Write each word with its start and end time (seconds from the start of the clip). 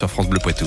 sur 0.00 0.08
France 0.08 0.28
Bleu 0.28 0.38
Poitou. 0.40 0.66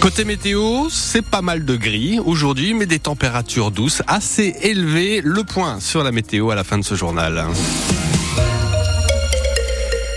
Côté 0.00 0.24
météo, 0.24 0.88
c'est 0.88 1.20
pas 1.20 1.42
mal 1.42 1.66
de 1.66 1.76
gris 1.76 2.20
aujourd'hui, 2.24 2.72
mais 2.72 2.86
des 2.86 2.98
températures 2.98 3.70
douces 3.70 4.02
assez 4.06 4.56
élevées. 4.62 5.20
Le 5.22 5.44
point 5.44 5.80
sur 5.80 6.02
la 6.02 6.12
météo 6.12 6.48
à 6.48 6.54
la 6.54 6.64
fin 6.64 6.78
de 6.78 6.84
ce 6.84 6.94
journal. 6.94 7.44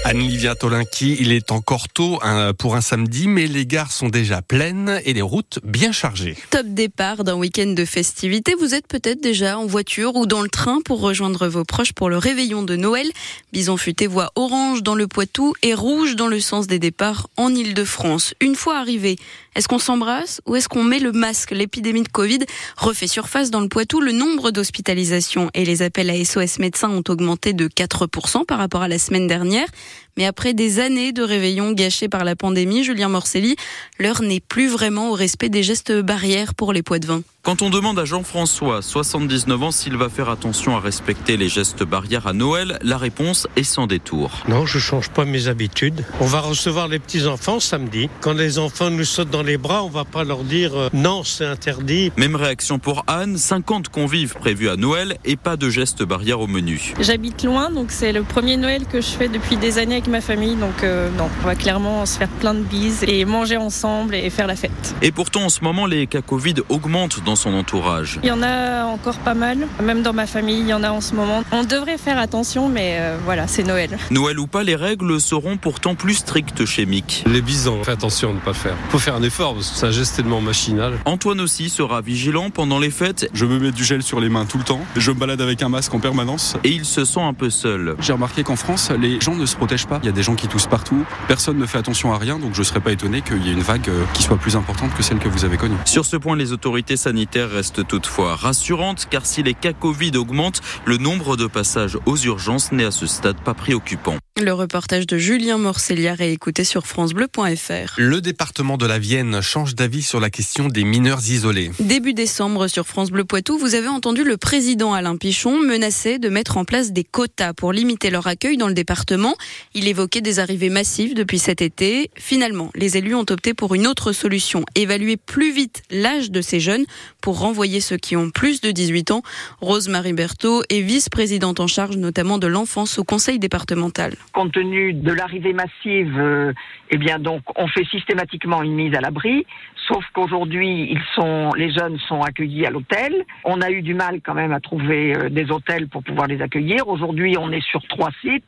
Anne-Livia 0.07 0.55
Tolinki, 0.55 1.17
il 1.19 1.33
est 1.33 1.51
encore 1.51 1.89
tôt 1.89 2.17
hein, 2.21 2.53
pour 2.57 2.77
un 2.77 2.81
samedi, 2.81 3.27
mais 3.27 3.45
les 3.45 3.65
gares 3.65 3.91
sont 3.91 4.07
déjà 4.07 4.41
pleines 4.41 5.01
et 5.03 5.11
les 5.11 5.21
routes 5.21 5.59
bien 5.65 5.91
chargées. 5.91 6.37
Top 6.49 6.65
départ 6.65 7.25
d'un 7.25 7.33
week-end 7.33 7.73
de 7.73 7.83
festivités. 7.83 8.55
Vous 8.57 8.73
êtes 8.73 8.87
peut-être 8.87 9.19
déjà 9.19 9.59
en 9.59 9.65
voiture 9.65 10.15
ou 10.15 10.25
dans 10.25 10.41
le 10.41 10.47
train 10.47 10.79
pour 10.85 11.01
rejoindre 11.01 11.49
vos 11.49 11.65
proches 11.65 11.91
pour 11.91 12.09
le 12.09 12.17
réveillon 12.17 12.63
de 12.63 12.77
Noël. 12.77 13.11
Bison 13.51 13.75
futé 13.75 14.07
voit 14.07 14.31
orange 14.35 14.81
dans 14.81 14.95
le 14.95 15.09
Poitou 15.09 15.53
et 15.61 15.73
rouge 15.73 16.15
dans 16.15 16.27
le 16.27 16.39
sens 16.39 16.67
des 16.67 16.79
départs 16.79 17.27
en 17.35 17.53
Ile-de-France. 17.53 18.33
Une 18.39 18.55
fois 18.55 18.77
arrivé, 18.77 19.17
est-ce 19.57 19.67
qu'on 19.67 19.79
s'embrasse 19.79 20.39
ou 20.45 20.55
est-ce 20.55 20.69
qu'on 20.69 20.83
met 20.83 20.99
le 20.99 21.11
masque? 21.11 21.49
L'épidémie 21.49 22.03
de 22.03 22.07
Covid 22.09 22.41
refait 22.77 23.07
surface 23.07 23.49
dans 23.49 23.59
le 23.59 23.67
Poitou. 23.67 23.99
Le 23.99 24.11
nombre 24.11 24.51
d'hospitalisations 24.51 25.49
et 25.55 25.65
les 25.65 25.81
appels 25.81 26.11
à 26.11 26.23
SOS 26.23 26.59
médecins 26.59 26.91
ont 26.91 27.03
augmenté 27.09 27.53
de 27.53 27.67
4% 27.67 28.45
par 28.45 28.59
rapport 28.59 28.83
à 28.83 28.87
la 28.87 28.99
semaine 28.99 29.25
dernière. 29.25 29.67
Mais 30.15 30.25
après 30.25 30.53
des 30.53 30.79
années 30.79 31.11
de 31.11 31.23
réveillons 31.23 31.71
gâchés 31.71 32.07
par 32.07 32.23
la 32.23 32.35
pandémie, 32.35 32.83
Julien 32.83 33.09
Morcelli, 33.09 33.55
l'heure 33.97 34.21
n'est 34.21 34.41
plus 34.41 34.67
vraiment 34.67 35.09
au 35.09 35.13
respect 35.13 35.49
des 35.49 35.63
gestes 35.63 35.91
barrières 35.91 36.53
pour 36.53 36.71
les 36.71 36.83
poids 36.83 36.99
de 36.99 37.07
vin. 37.07 37.23
Quand 37.47 37.61
on 37.61 37.69
demande 37.69 37.97
à 37.97 38.03
Jean-François, 38.03 38.81
79 38.81 39.63
ans, 39.63 39.71
s'il 39.71 39.95
va 39.95 40.09
faire 40.09 40.27
attention 40.27 40.75
à 40.75 40.81
respecter 40.81 41.37
les 41.37 41.47
gestes 41.47 41.85
barrières 41.85 42.27
à 42.27 42.33
Noël, 42.33 42.77
la 42.81 42.97
réponse 42.97 43.47
est 43.55 43.63
sans 43.63 43.87
détour. 43.87 44.43
Non, 44.49 44.65
je 44.65 44.79
change 44.79 45.09
pas 45.11 45.23
mes 45.23 45.47
habitudes. 45.47 46.03
On 46.19 46.25
va 46.25 46.41
recevoir 46.41 46.89
les 46.89 46.99
petits-enfants 46.99 47.61
samedi. 47.61 48.09
Quand 48.19 48.33
les 48.33 48.59
enfants 48.59 48.89
nous 48.89 49.05
sautent 49.05 49.29
dans 49.29 49.43
les 49.43 49.57
bras, 49.57 49.85
on 49.85 49.87
va 49.87 50.03
pas 50.03 50.25
leur 50.25 50.43
dire 50.43 50.75
euh, 50.75 50.89
non, 50.91 51.23
c'est 51.23 51.45
interdit. 51.45 52.11
Même 52.17 52.35
réaction 52.35 52.79
pour 52.79 53.05
Anne, 53.07 53.37
50 53.37 53.87
convives 53.87 54.33
prévus 54.33 54.67
à 54.67 54.75
Noël 54.75 55.17
et 55.23 55.37
pas 55.37 55.55
de 55.55 55.69
gestes 55.69 56.03
barrières 56.03 56.41
au 56.41 56.47
menu. 56.47 56.95
J'habite 56.99 57.45
loin, 57.45 57.71
donc 57.71 57.91
c'est 57.91 58.11
le 58.11 58.23
premier 58.23 58.57
Noël 58.57 58.83
que 58.91 58.99
je 58.99 59.07
fais 59.07 59.29
depuis 59.29 59.55
des 59.55 59.77
années 59.77 59.95
avec 59.95 60.07
ma 60.07 60.19
famille, 60.19 60.57
donc 60.57 60.83
euh, 60.83 61.09
non, 61.17 61.29
on 61.41 61.45
va 61.45 61.55
clairement 61.55 62.05
se 62.05 62.17
faire 62.17 62.27
plein 62.41 62.55
de 62.55 62.63
bises 62.63 63.05
et 63.07 63.23
manger 63.23 63.55
ensemble 63.55 64.15
et 64.15 64.29
faire 64.29 64.47
la 64.47 64.57
fête. 64.57 64.95
Et 65.01 65.13
pourtant, 65.13 65.45
en 65.45 65.49
ce 65.49 65.63
moment, 65.63 65.85
les 65.85 66.07
cas 66.07 66.21
Covid 66.21 66.55
augmentent 66.67 67.23
dans 67.23 67.36
son 67.37 67.53
entourage. 67.53 68.19
Il 68.23 68.27
y 68.27 68.31
en 68.31 68.43
a 68.43 68.83
encore 68.85 69.17
pas 69.19 69.33
mal, 69.33 69.67
même 69.81 70.01
dans 70.01 70.13
ma 70.13 70.27
famille, 70.27 70.59
il 70.59 70.67
y 70.67 70.73
en 70.73 70.83
a 70.83 70.91
en 70.91 71.01
ce 71.01 71.15
moment. 71.15 71.43
On 71.51 71.63
devrait 71.63 71.97
faire 71.97 72.17
attention, 72.17 72.67
mais 72.67 72.97
euh, 72.99 73.17
voilà, 73.23 73.47
c'est 73.47 73.63
Noël. 73.63 73.97
Noël 74.11 74.39
ou 74.39 74.47
pas, 74.47 74.63
les 74.63 74.75
règles 74.75 75.21
seront 75.21 75.57
pourtant 75.57 75.95
plus 75.95 76.15
strictes 76.15 76.65
chez 76.65 76.85
Mick. 76.85 77.23
Les 77.27 77.41
bisons, 77.41 77.83
fais 77.83 77.91
attention 77.91 78.31
à 78.31 78.33
ne 78.33 78.39
pas 78.39 78.51
le 78.51 78.55
faire. 78.55 78.75
Faut 78.89 78.99
faire 78.99 79.15
un 79.15 79.23
effort 79.23 79.53
parce 79.53 79.69
que 79.69 79.77
c'est 79.77 79.85
un 79.85 79.91
geste 79.91 80.15
tellement 80.15 80.41
machinal. 80.41 80.93
Antoine 81.05 81.39
aussi 81.39 81.69
sera 81.69 82.01
vigilant 82.01 82.49
pendant 82.49 82.79
les 82.79 82.91
fêtes. 82.91 83.29
Je 83.33 83.45
me 83.45 83.59
mets 83.59 83.71
du 83.71 83.83
gel 83.83 84.03
sur 84.03 84.19
les 84.19 84.29
mains 84.29 84.45
tout 84.45 84.57
le 84.57 84.63
temps. 84.63 84.81
Je 84.95 85.11
me 85.11 85.15
balade 85.15 85.41
avec 85.41 85.61
un 85.61 85.69
masque 85.69 85.93
en 85.93 85.99
permanence. 85.99 86.57
Et 86.63 86.69
il 86.69 86.85
se 86.85 87.05
sent 87.05 87.21
un 87.21 87.33
peu 87.33 87.49
seul. 87.49 87.95
J'ai 87.99 88.13
remarqué 88.13 88.43
qu'en 88.43 88.55
France, 88.55 88.91
les 88.99 89.21
gens 89.21 89.35
ne 89.35 89.45
se 89.45 89.55
protègent 89.55 89.87
pas. 89.87 89.99
Il 90.03 90.05
y 90.05 90.09
a 90.09 90.13
des 90.13 90.23
gens 90.23 90.35
qui 90.35 90.47
toussent 90.47 90.67
partout. 90.67 91.05
Personne 91.27 91.57
ne 91.57 91.65
fait 91.65 91.77
attention 91.77 92.13
à 92.13 92.17
rien, 92.17 92.39
donc 92.39 92.53
je 92.53 92.59
ne 92.59 92.65
serais 92.65 92.79
pas 92.79 92.91
étonné 92.91 93.21
qu'il 93.21 93.45
y 93.45 93.49
ait 93.49 93.53
une 93.53 93.61
vague 93.61 93.89
euh, 93.89 94.03
qui 94.13 94.23
soit 94.23 94.37
plus 94.37 94.55
importante 94.55 94.93
que 94.95 95.03
celle 95.03 95.19
que 95.19 95.29
vous 95.29 95.45
avez 95.45 95.57
connue. 95.57 95.75
Sur 95.85 96.05
ce 96.05 96.17
point, 96.17 96.35
les 96.35 96.51
autorités 96.51 96.97
sanitaires 96.97 97.26
restent 97.35 97.85
toutefois 97.85 98.35
rassurantes, 98.35 99.07
car 99.09 99.25
si 99.25 99.43
les 99.43 99.53
cas 99.53 99.73
Covid 99.73 100.17
augmentent, 100.17 100.61
le 100.85 100.97
nombre 100.97 101.37
de 101.37 101.47
passages 101.47 101.97
aux 102.05 102.17
urgences 102.17 102.71
n'est 102.71 102.85
à 102.85 102.91
ce 102.91 103.05
stade 103.05 103.37
pas 103.37 103.53
préoccupant. 103.53 104.17
Le 104.39 104.53
reportage 104.53 105.07
de 105.07 105.17
Julien 105.17 105.57
Morcelliard 105.57 106.21
est 106.21 106.31
écouté 106.31 106.63
sur 106.63 106.85
francebleu.fr. 106.85 107.95
Le 107.97 108.21
département 108.21 108.77
de 108.77 108.85
la 108.85 108.99
Vienne 108.99 109.41
change 109.41 109.73
d'avis 109.73 110.03
sur 110.03 110.19
la 110.19 110.29
question 110.29 110.67
des 110.67 110.83
mineurs 110.83 111.27
isolés. 111.27 111.71
Début 111.79 112.13
décembre 112.13 112.67
sur 112.67 112.85
France 112.85 113.09
Bleu 113.09 113.23
Poitou, 113.23 113.57
vous 113.57 113.73
avez 113.73 113.87
entendu 113.87 114.23
le 114.23 114.37
président 114.37 114.93
Alain 114.93 115.17
Pichon 115.17 115.59
menacer 115.59 116.19
de 116.19 116.29
mettre 116.29 116.57
en 116.57 116.65
place 116.65 116.91
des 116.91 117.03
quotas 117.03 117.53
pour 117.53 117.73
limiter 117.73 118.11
leur 118.11 118.27
accueil 118.27 118.57
dans 118.57 118.67
le 118.67 118.75
département. 118.75 119.35
Il 119.73 119.87
évoquait 119.87 120.21
des 120.21 120.37
arrivées 120.37 120.69
massives 120.69 121.15
depuis 121.15 121.39
cet 121.39 121.63
été. 121.63 122.11
Finalement, 122.15 122.69
les 122.75 122.95
élus 122.95 123.15
ont 123.15 123.25
opté 123.27 123.55
pour 123.55 123.73
une 123.73 123.87
autre 123.87 124.11
solution, 124.11 124.63
évaluer 124.75 125.17
plus 125.17 125.51
vite 125.51 125.81
l'âge 125.89 126.29
de 126.29 126.41
ces 126.41 126.59
jeunes 126.59 126.85
pour 127.21 127.39
renvoyer 127.39 127.81
ceux 127.81 127.97
qui 127.97 128.15
ont 128.15 128.29
plus 128.29 128.61
de 128.61 128.69
18 128.69 129.09
ans. 129.09 129.23
Rose-Marie 129.61 130.13
Berthaud 130.13 130.61
est 130.69 130.81
vice-présidente 130.81 131.59
en 131.59 131.67
charge 131.67 131.97
notamment 131.97 132.37
de 132.37 132.45
l'enfance 132.45 132.99
au 132.99 133.03
conseil 133.03 133.39
départemental 133.39 134.15
compte 134.31 134.51
tenu 134.51 134.93
de 134.93 135.11
l'arrivée 135.11 135.53
massive, 135.53 136.17
euh, 136.17 136.53
eh 136.89 136.97
bien 136.97 137.19
donc 137.19 137.41
on 137.55 137.67
fait 137.67 137.85
systématiquement 137.85 138.61
une 138.63 138.73
mise 138.73 138.95
à 138.95 139.01
l'abri. 139.01 139.45
Sauf 139.87 140.03
qu'aujourd'hui, 140.13 140.89
ils 140.91 141.01
sont, 141.15 141.51
les 141.55 141.71
jeunes 141.71 141.97
sont 142.07 142.21
accueillis 142.21 142.65
à 142.65 142.69
l'hôtel. 142.69 143.23
On 143.45 143.61
a 143.61 143.71
eu 143.71 143.81
du 143.81 143.93
mal 143.93 144.19
quand 144.21 144.33
même 144.33 144.51
à 144.51 144.59
trouver 144.59 145.15
euh, 145.15 145.29
des 145.29 145.49
hôtels 145.49 145.87
pour 145.87 146.03
pouvoir 146.03 146.27
les 146.27 146.41
accueillir. 146.41 146.87
Aujourd'hui, 146.89 147.37
on 147.39 147.51
est 147.51 147.63
sur 147.63 147.81
trois 147.87 148.09
sites 148.21 148.43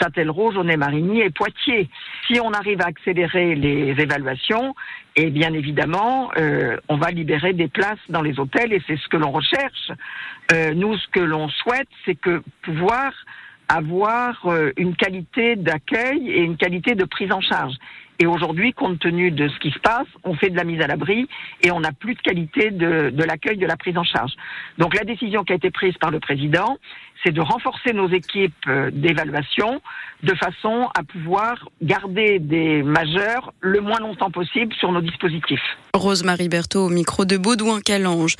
Châtellerault, 0.00 0.52
Jaunet-Marigny 0.52 1.20
et 1.20 1.30
Poitiers. 1.30 1.90
Si 2.26 2.40
on 2.40 2.52
arrive 2.52 2.80
à 2.80 2.86
accélérer 2.86 3.54
les 3.54 4.00
évaluations, 4.00 4.74
et 5.16 5.24
eh 5.24 5.30
bien 5.30 5.52
évidemment, 5.52 6.30
euh, 6.38 6.78
on 6.88 6.96
va 6.96 7.10
libérer 7.10 7.52
des 7.52 7.68
places 7.68 7.98
dans 8.08 8.22
les 8.22 8.38
hôtels 8.38 8.72
et 8.72 8.80
c'est 8.86 8.96
ce 8.96 9.08
que 9.08 9.18
l'on 9.18 9.32
recherche. 9.32 9.90
Nous, 10.74 10.96
ce 10.96 11.06
que 11.08 11.20
l'on 11.20 11.48
souhaite, 11.48 11.88
c'est 12.04 12.16
que 12.16 12.42
pouvoir 12.62 13.12
avoir 13.70 14.46
euh, 14.46 14.72
une 14.76 14.96
qualité 14.96 15.54
d'accueil 15.54 16.28
et 16.28 16.40
une 16.40 16.56
qualité 16.56 16.94
de 16.94 17.04
prise 17.04 17.30
en 17.30 17.40
charge. 17.40 17.74
Et 18.18 18.26
aujourd'hui, 18.26 18.74
compte 18.74 18.98
tenu 18.98 19.30
de 19.30 19.48
ce 19.48 19.58
qui 19.60 19.70
se 19.70 19.78
passe, 19.78 20.06
on 20.24 20.34
fait 20.34 20.50
de 20.50 20.56
la 20.56 20.64
mise 20.64 20.82
à 20.82 20.86
l'abri 20.86 21.26
et 21.62 21.70
on 21.70 21.80
n'a 21.80 21.92
plus 21.92 22.14
de 22.14 22.20
qualité 22.20 22.70
de, 22.70 23.08
de 23.10 23.24
l'accueil, 23.24 23.56
de 23.56 23.66
la 23.66 23.78
prise 23.78 23.96
en 23.96 24.04
charge. 24.04 24.32
Donc 24.76 24.94
la 24.94 25.04
décision 25.04 25.42
qui 25.42 25.52
a 25.52 25.56
été 25.56 25.70
prise 25.70 25.96
par 25.98 26.10
le 26.10 26.20
président, 26.20 26.76
c'est 27.22 27.32
de 27.32 27.40
renforcer 27.40 27.92
nos 27.92 28.08
équipes 28.08 28.54
euh, 28.68 28.90
d'évaluation 28.92 29.80
de 30.22 30.34
façon 30.34 30.88
à 30.94 31.02
pouvoir 31.02 31.68
garder 31.82 32.38
des 32.38 32.82
majeurs 32.82 33.52
le 33.60 33.80
moins 33.80 33.98
longtemps 34.00 34.30
possible 34.30 34.74
sur 34.74 34.92
nos 34.92 35.00
dispositifs. 35.00 35.62
Rose-Marie 35.94 36.48
Berthaud 36.48 36.86
au 36.86 36.88
micro 36.88 37.24
de 37.24 37.36
Baudouin 37.36 37.80
Calange. 37.80 38.36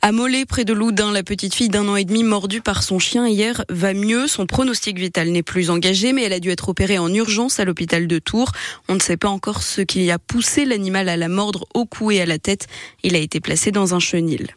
À 0.00 0.12
Mollet, 0.12 0.44
près 0.46 0.64
de 0.64 0.72
Loudun, 0.72 1.12
la 1.12 1.22
petite 1.22 1.54
fille 1.54 1.68
d'un 1.68 1.88
an 1.88 1.96
et 1.96 2.04
demi 2.04 2.22
mordue 2.22 2.60
par 2.60 2.82
son 2.82 2.98
chien 2.98 3.26
hier 3.26 3.64
va 3.68 3.94
mieux. 3.94 4.26
Son 4.26 4.46
pronostic 4.46 4.98
vital 4.98 5.28
n'est 5.28 5.42
plus 5.42 5.70
engagé, 5.70 6.12
mais 6.12 6.22
elle 6.22 6.32
a 6.32 6.40
dû 6.40 6.50
être 6.50 6.68
opérée 6.68 6.98
en 6.98 7.12
urgence 7.12 7.58
à 7.58 7.64
l'hôpital 7.64 8.06
de 8.06 8.18
Tours. 8.18 8.52
On 8.88 8.94
ne 8.94 9.00
sait 9.00 9.16
pas 9.16 9.28
encore 9.28 9.62
ce 9.62 9.80
qui 9.80 10.10
a 10.10 10.18
poussé 10.18 10.64
l'animal 10.64 11.08
à 11.08 11.16
la 11.16 11.28
mordre 11.28 11.66
au 11.74 11.84
cou 11.84 12.10
et 12.10 12.20
à 12.20 12.26
la 12.26 12.38
tête. 12.38 12.68
Il 13.02 13.16
a 13.16 13.18
été 13.18 13.40
placé 13.40 13.72
dans 13.72 13.94
un 13.94 13.98
chenil. 14.00 14.48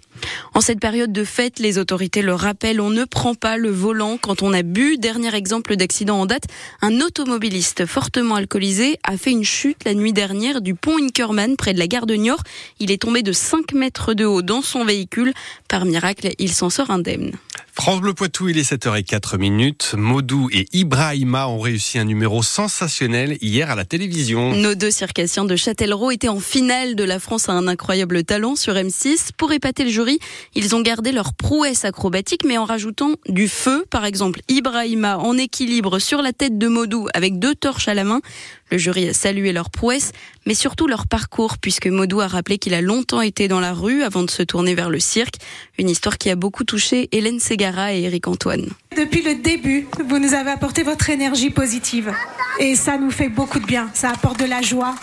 En 0.54 0.62
cette 0.62 0.80
période 0.80 1.12
de 1.12 1.24
fête, 1.24 1.60
les 1.60 1.78
autorités 1.78 2.22
le 2.22 2.34
rappellent, 2.34 2.82
on 2.82 2.90
ne 2.90 3.06
prend 3.06 3.36
pas 3.36 3.58
le 3.58 3.70
volant 3.70 4.18
quand 4.18 4.42
on 4.42 4.54
a 4.54 4.64
bu. 4.64 4.98
Dernier 4.98 5.34
exemple 5.36 5.76
d'accident 5.76 6.20
en 6.20 6.26
date, 6.26 6.46
un 6.82 7.02
automobiliste 7.02 7.86
fortement 7.86 8.36
alcoolisé 8.36 9.00
a 9.04 9.18
fait 9.18 9.32
une 9.32 9.44
chute 9.44 9.84
la 9.86 9.94
nuit 9.94 10.14
dernière 10.14 10.62
du 10.62 10.76
pont 10.76 10.98
Inkerman 10.98 11.56
près 11.56 11.74
de 11.74 11.80
la 11.80 11.88
gare 11.88 12.06
de 12.06 12.16
Niort. 12.16 12.44
Il 12.80 12.92
est 12.92 13.02
tombé 13.02 13.24
de 13.24 13.32
5 13.32 13.74
mètres 13.74 14.14
de 14.14 14.26
haut 14.26 14.42
dans 14.42 14.62
son 14.62 14.86
véhicule. 14.86 15.34
Par 15.68 15.86
miracle, 15.86 16.32
il 16.40 16.52
s'en 16.52 16.70
sort 16.70 16.92
indemne. 16.92 17.32
France 17.80 18.02
Bleu 18.02 18.16
Poitou, 18.16 18.50
il 18.50 18.58
est 18.58 18.70
7h04 18.70 19.38
minutes. 19.38 19.94
Modou 19.96 20.50
et 20.52 20.66
Ibrahima 20.74 21.48
ont 21.48 21.60
réussi 21.60 22.00
un 22.00 22.06
numéro 22.06 22.42
sensationnel 22.42 23.38
hier 23.40 23.70
à 23.70 23.76
la 23.76 23.86
télévision. 23.86 24.56
Nos 24.56 24.74
deux 24.74 24.90
circassiens 24.90 25.46
de 25.46 25.56
Châtellerault 25.56 26.10
étaient 26.10 26.28
en 26.28 26.40
finale 26.40 26.96
de 26.96 27.04
la 27.04 27.20
France 27.20 27.50
à 27.50 27.54
un 27.54 27.68
incroyable 27.68 28.24
talent 28.24 28.56
sur 28.56 28.74
M6. 28.74 29.30
Pour 29.38 29.54
épater 29.54 29.84
le 29.84 29.92
jury, 29.92 30.18
ils 30.56 30.76
ont 30.76 30.82
gardé 30.82 31.12
leur 31.12 31.36
prouesse 31.36 31.86
acrobatique 31.86 32.44
mais 32.46 32.58
en 32.58 32.66
rajoutant 32.66 33.14
du 33.30 33.48
feu. 33.48 33.86
Par 33.92 34.06
exemple, 34.06 34.42
Ibrahima 34.50 35.20
en 35.20 35.38
équilibre 35.38 36.00
sur 36.00 36.24
la 36.24 36.34
tête 36.34 36.58
de 36.58 36.68
Modou 36.68 37.08
avec 37.14 37.38
deux 37.38 37.54
torches 37.54 37.88
à 37.88 37.94
la 37.94 38.04
main. 38.04 38.22
Le 38.70 38.78
jury 38.78 39.08
a 39.10 39.14
salué 39.14 39.54
leur 39.54 39.70
prouesse, 39.70 40.12
mais 40.46 40.54
surtout 40.54 40.88
leur 40.88 41.08
parcours, 41.08 41.58
puisque 41.58 41.88
Modou 41.88 42.20
a 42.22 42.28
rappelé 42.28 42.58
qu'il 42.58 42.74
a 42.74 42.82
longtemps 42.82 43.22
été 43.22 43.48
dans 43.48 43.60
la 43.60 43.74
rue 43.74 44.04
avant 44.04 44.24
de 44.24 44.30
se 44.30 44.44
tourner 44.44 44.76
vers 44.76 44.90
le 44.90 45.00
cirque. 45.00 45.36
Une 45.78 45.90
histoire 45.90 46.18
qui 46.18 46.30
a 46.30 46.36
beaucoup 46.36 46.64
touché 46.64 47.08
Hélène 47.12 47.40
Ségara 47.40 47.94
et 47.94 48.02
Eric 48.02 48.28
Antoine. 48.28 48.68
Depuis 48.96 49.22
le 49.22 49.36
début, 49.36 49.88
vous 50.06 50.20
nous 50.20 50.34
avez 50.34 50.52
apporté 50.52 50.84
votre 50.84 51.10
énergie 51.10 51.50
positive. 51.50 52.12
Et 52.60 52.76
ça 52.76 52.98
nous 52.98 53.12
fait 53.12 53.30
beaucoup 53.30 53.60
de 53.60 53.66
bien. 53.66 53.90
Ça 53.94 54.10
apporte 54.10 54.40
de 54.40 54.46
la 54.46 54.62
joie. 54.62 54.96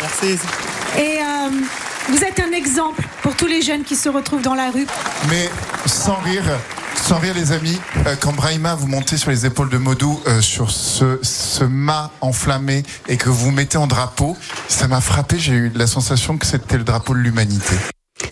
Merci. 0.00 0.38
Et 0.98 1.18
euh, 1.18 1.50
vous 2.08 2.24
êtes 2.24 2.40
un 2.40 2.52
exemple 2.52 3.02
pour 3.22 3.36
tous 3.36 3.46
les 3.46 3.62
jeunes 3.62 3.84
qui 3.84 3.96
se 3.96 4.08
retrouvent 4.08 4.42
dans 4.42 4.54
la 4.54 4.70
rue. 4.70 4.86
Mais 5.28 5.48
sans 5.86 6.16
rire, 6.16 6.44
sans 7.10 7.18
rire 7.18 7.34
les 7.34 7.50
amis, 7.50 7.76
euh, 8.06 8.14
quand 8.20 8.32
Brahima 8.32 8.76
vous 8.76 8.86
montez 8.86 9.16
sur 9.16 9.32
les 9.32 9.44
épaules 9.44 9.68
de 9.68 9.78
Modou 9.78 10.20
euh, 10.28 10.40
sur 10.40 10.70
ce, 10.70 11.18
ce 11.24 11.64
mât 11.64 12.12
enflammé 12.20 12.84
et 13.08 13.16
que 13.16 13.28
vous 13.28 13.50
mettez 13.50 13.78
en 13.78 13.88
drapeau, 13.88 14.36
ça 14.68 14.86
m'a 14.86 15.00
frappé, 15.00 15.36
j'ai 15.36 15.54
eu 15.54 15.72
la 15.74 15.88
sensation 15.88 16.38
que 16.38 16.46
c'était 16.46 16.78
le 16.78 16.84
drapeau 16.84 17.14
de 17.14 17.18
l'humanité. 17.18 17.74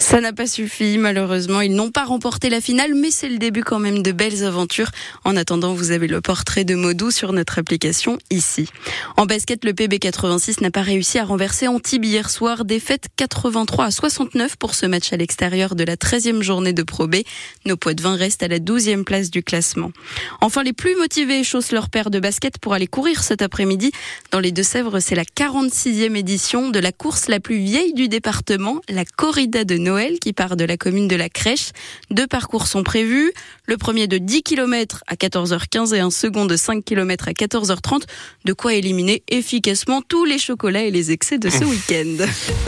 Ça 0.01 0.21
n'a 0.21 0.33
pas 0.33 0.47
suffi, 0.47 0.97
malheureusement. 0.97 1.61
Ils 1.61 1.75
n'ont 1.75 1.91
pas 1.91 2.05
remporté 2.05 2.51
la 2.51 2.61
finale, 2.61 2.95
mais 2.95 3.11
c'est 3.11 3.29
le 3.29 3.39
début 3.39 3.63
quand 3.63 3.81
même 3.81 4.03
de 4.03 4.13
belles 4.13 4.45
aventures. 4.45 4.91
En 5.25 5.37
attendant, 5.37 5.75
vous 5.75 5.91
avez 5.91 6.07
le 6.07 6.21
portrait 6.21 6.65
de 6.65 6.75
Modou 6.75 7.11
sur 7.11 7.33
notre 7.33 7.59
application 7.59 8.17
ici. 8.31 8.69
En 9.17 9.27
basket, 9.27 9.65
le 9.65 9.73
PB86 9.73 10.63
n'a 10.63 10.71
pas 10.71 10.83
réussi 10.83 11.19
à 11.19 11.25
renverser 11.25 11.67
Antibes 11.67 12.05
hier 12.05 12.31
soir. 12.31 12.65
Défaite 12.65 13.07
83 13.17 13.87
à 13.87 13.91
69 13.91 14.57
pour 14.57 14.75
ce 14.75 14.87
match 14.87 15.13
à 15.13 15.17
l'extérieur 15.17 15.75
de 15.75 15.83
la 15.83 15.97
13e 15.97 16.43
journée 16.43 16.73
de 16.73 16.83
Pro 16.85 17.09
B. 17.09 17.17
Nos 17.67 17.77
poids 17.77 17.95
de 17.95 18.03
vin 18.03 18.15
restent 18.15 18.45
à 18.45 18.49
la 18.49 18.61
12e 18.61 19.03
place 19.03 19.31
du 19.31 19.43
classement. 19.43 19.91
Enfin, 20.41 20.63
les 20.63 20.73
plus 20.73 20.95
motivés 20.97 21.43
chaussent 21.43 21.73
leur 21.73 21.91
paire 21.91 22.11
de 22.11 22.21
basket 22.21 22.59
pour 22.59 22.73
aller 22.73 22.87
courir 22.87 23.23
cet 23.25 23.43
après-midi. 23.43 23.91
Dans 24.31 24.41
les 24.41 24.53
Deux-Sèvres, 24.53 25.01
c'est 25.01 25.17
la 25.17 25.25
46e 25.25 26.15
édition 26.15 26.71
de 26.71 26.79
la 26.79 26.93
course 26.93 27.29
la 27.29 27.41
plus 27.41 27.59
vieille 27.59 27.95
du 27.95 28.09
département, 28.09 28.81
la 28.89 29.05
corrida 29.05 29.65
de 29.65 29.77
Noël 29.89 30.19
qui 30.19 30.35
part 30.35 30.57
de 30.57 30.65
la 30.65 30.77
commune 30.77 31.09
de 31.09 31.17
la 31.17 31.31
Crèche. 31.31 31.71
Deux 32.11 32.27
parcours 32.27 32.67
sont 32.67 32.83
prévus. 32.83 33.33
Le 33.65 33.79
premier 33.79 34.07
de 34.07 34.19
10 34.19 34.43
km 34.43 35.03
à 35.07 35.15
14h15 35.15 35.95
et 35.95 36.01
un 36.01 36.11
second 36.11 36.45
de 36.45 36.57
5 36.57 36.85
km 36.85 37.29
à 37.29 37.33
14h30. 37.33 38.03
De 38.45 38.53
quoi 38.53 38.75
éliminer 38.75 39.23
efficacement 39.29 40.03
tous 40.03 40.27
les 40.27 40.39
chocolats 40.39 40.83
et 40.83 40.91
les 40.91 41.11
excès 41.11 41.39
de 41.39 41.49
ce 41.49 41.65
week-end. 41.65 42.27